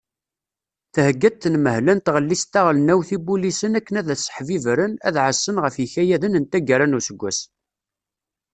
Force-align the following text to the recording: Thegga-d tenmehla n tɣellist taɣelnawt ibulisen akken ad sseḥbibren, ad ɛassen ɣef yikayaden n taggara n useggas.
Thegga-d 0.95 1.35
tenmehla 1.41 1.93
n 1.95 1.99
tɣellist 1.99 2.49
taɣelnawt 2.53 3.09
ibulisen 3.17 3.77
akken 3.79 3.95
ad 3.99 4.07
sseḥbibren, 4.17 4.93
ad 5.07 5.15
ɛassen 5.25 5.57
ɣef 5.63 5.75
yikayaden 5.77 6.37
n 6.41 6.43
taggara 6.51 6.85
n 6.87 6.97
useggas. 6.97 7.39